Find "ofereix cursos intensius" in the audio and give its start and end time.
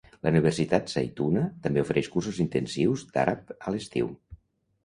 1.87-3.07